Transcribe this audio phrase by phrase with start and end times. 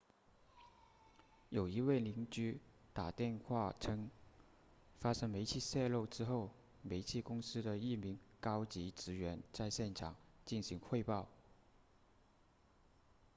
[1.51, 2.59] 在一位邻居
[2.91, 4.09] 打电话称
[4.99, 6.49] 发生煤气泄漏之后
[6.81, 11.27] 煤气公司的一名高级职员在现场进行汇报